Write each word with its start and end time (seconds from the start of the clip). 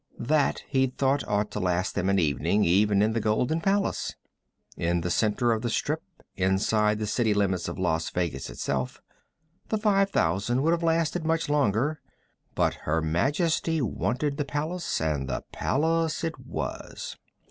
That, 0.17 0.63
he'd 0.67 0.97
thought, 0.97 1.23
ought 1.27 1.51
to 1.51 1.59
last 1.59 1.93
them 1.93 2.09
an 2.09 2.17
evening, 2.17 2.63
even 2.63 3.03
in 3.03 3.13
the 3.13 3.19
Golden 3.19 3.61
Palace. 3.61 4.15
In 4.75 5.01
the 5.01 5.11
center 5.11 5.51
of 5.51 5.61
the 5.61 5.69
strip, 5.69 6.01
inside 6.35 6.97
the 6.97 7.05
city 7.05 7.35
limits 7.35 7.67
of 7.67 7.77
Las 7.77 8.09
Vegas 8.09 8.49
itself, 8.49 8.99
the 9.69 9.77
five 9.77 10.09
thousand 10.09 10.63
would 10.63 10.71
have 10.71 10.81
lasted 10.81 11.23
much 11.23 11.49
longer 11.49 12.01
but 12.55 12.73
Her 12.85 12.99
Majesty 12.99 13.79
wanted 13.79 14.37
the 14.37 14.45
Palace, 14.45 14.99
and 14.99 15.29
the 15.29 15.43
Palace 15.51 16.23
it 16.23 16.47
was. 16.47 17.15